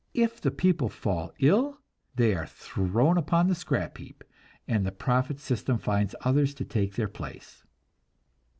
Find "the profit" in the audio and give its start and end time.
4.83-5.37